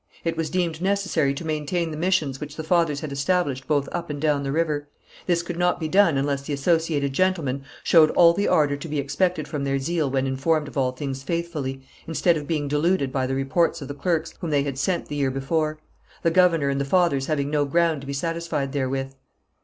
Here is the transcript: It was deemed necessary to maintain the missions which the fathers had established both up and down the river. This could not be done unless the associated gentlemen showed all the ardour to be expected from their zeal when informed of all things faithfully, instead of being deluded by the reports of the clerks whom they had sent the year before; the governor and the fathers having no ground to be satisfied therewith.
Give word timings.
It 0.23 0.35
was 0.35 0.49
deemed 0.49 0.81
necessary 0.81 1.31
to 1.35 1.45
maintain 1.45 1.91
the 1.91 1.95
missions 1.95 2.39
which 2.39 2.55
the 2.55 2.63
fathers 2.63 3.01
had 3.01 3.11
established 3.11 3.67
both 3.67 3.87
up 3.91 4.09
and 4.09 4.19
down 4.19 4.41
the 4.41 4.51
river. 4.51 4.89
This 5.27 5.43
could 5.43 5.59
not 5.59 5.79
be 5.79 5.87
done 5.87 6.17
unless 6.17 6.41
the 6.41 6.53
associated 6.53 7.13
gentlemen 7.13 7.63
showed 7.83 8.09
all 8.09 8.33
the 8.33 8.47
ardour 8.47 8.77
to 8.77 8.87
be 8.87 8.97
expected 8.97 9.47
from 9.47 9.63
their 9.63 9.77
zeal 9.77 10.09
when 10.09 10.25
informed 10.25 10.67
of 10.67 10.75
all 10.75 10.91
things 10.91 11.21
faithfully, 11.21 11.83
instead 12.07 12.35
of 12.35 12.47
being 12.47 12.67
deluded 12.67 13.11
by 13.13 13.27
the 13.27 13.35
reports 13.35 13.79
of 13.79 13.87
the 13.89 13.93
clerks 13.93 14.33
whom 14.39 14.49
they 14.49 14.63
had 14.63 14.79
sent 14.79 15.05
the 15.05 15.17
year 15.17 15.29
before; 15.29 15.77
the 16.23 16.31
governor 16.31 16.69
and 16.69 16.81
the 16.81 16.83
fathers 16.83 17.27
having 17.27 17.51
no 17.51 17.63
ground 17.65 18.01
to 18.01 18.07
be 18.07 18.11
satisfied 18.13 18.71
therewith. 18.71 19.13